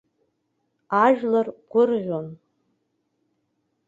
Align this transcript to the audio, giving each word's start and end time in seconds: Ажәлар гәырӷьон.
Ажәлар 1.03 1.47
гәырӷьон. 1.71 2.27